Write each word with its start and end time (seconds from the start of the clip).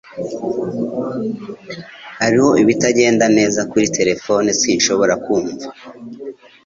Hariho 2.19 2.49
ibitagenda 2.61 3.25
neza 3.37 3.59
kuri 3.71 3.85
terefone 3.97 4.47
Sinshobora 4.59 5.13
kukumva 5.23 5.65